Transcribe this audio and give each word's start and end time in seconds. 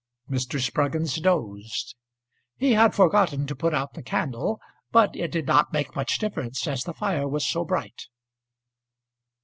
Mr. 0.31 0.59
Spruggins 0.59 1.17
dozed. 1.17 1.93
He 2.57 2.73
had 2.73 2.95
forgotten 2.95 3.45
to 3.45 3.55
put 3.55 3.71
out 3.75 3.93
the 3.93 4.01
candle, 4.01 4.59
But 4.91 5.15
it 5.15 5.31
did 5.31 5.45
not 5.45 5.71
make 5.73 5.95
much 5.95 6.17
difference 6.17 6.65
as 6.65 6.83
the 6.85 6.93
fire 6.95 7.27
was 7.27 7.47
so 7.47 7.63
bright 7.63 8.07